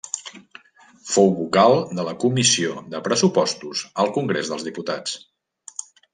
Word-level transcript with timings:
Fou 1.09 1.29
vocal 1.41 1.73
de 1.99 2.05
la 2.07 2.15
Comissió 2.23 2.73
de 2.95 3.03
Pressupostos 3.09 3.85
al 4.05 4.11
Congrés 4.19 4.53
dels 4.55 4.67
Diputats. 4.71 5.17